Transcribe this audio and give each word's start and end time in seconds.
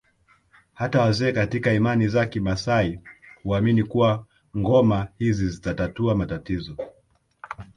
Hata 0.73 1.01
wazee 1.01 1.31
katika 1.31 1.73
imani 1.73 2.07
za 2.07 2.25
kimaasai 2.25 2.99
huamini 3.43 3.83
kuwa 3.83 4.25
ngoma 4.57 5.07
hizi 5.17 5.49
zitatatua 5.49 6.15
matatizo 6.15 6.77